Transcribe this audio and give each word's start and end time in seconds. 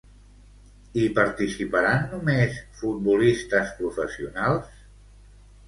Hi 1.01 1.03
participaran 1.19 2.09
només 2.15 2.57
futbolistes 2.81 3.77
professionals? 3.85 4.85